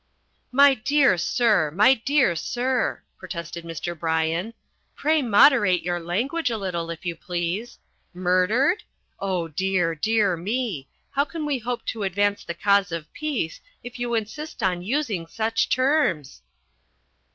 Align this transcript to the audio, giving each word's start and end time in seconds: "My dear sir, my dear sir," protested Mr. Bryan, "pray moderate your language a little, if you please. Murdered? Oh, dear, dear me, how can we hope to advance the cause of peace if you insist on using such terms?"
"My 0.51 0.73
dear 0.73 1.15
sir, 1.15 1.69
my 1.69 1.93
dear 1.93 2.35
sir," 2.35 3.03
protested 3.19 3.63
Mr. 3.63 3.95
Bryan, 3.95 4.55
"pray 4.95 5.21
moderate 5.21 5.83
your 5.83 5.99
language 5.99 6.49
a 6.49 6.57
little, 6.57 6.89
if 6.89 7.05
you 7.05 7.15
please. 7.15 7.77
Murdered? 8.11 8.81
Oh, 9.19 9.47
dear, 9.47 9.93
dear 9.93 10.35
me, 10.35 10.87
how 11.11 11.23
can 11.23 11.45
we 11.45 11.59
hope 11.59 11.85
to 11.85 12.01
advance 12.01 12.43
the 12.43 12.55
cause 12.55 12.91
of 12.91 13.13
peace 13.13 13.61
if 13.83 13.99
you 13.99 14.15
insist 14.15 14.63
on 14.63 14.81
using 14.81 15.27
such 15.27 15.69
terms?" 15.69 16.41